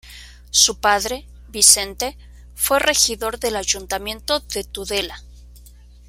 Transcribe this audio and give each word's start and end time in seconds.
Su 0.49 0.79
padre, 0.79 1.27
Vicente, 1.49 2.17
fue 2.55 2.79
Regidor 2.79 3.37
del 3.39 3.55
Ayuntamiento 3.55 4.39
de 4.39 4.63
Tudela. 4.63 5.21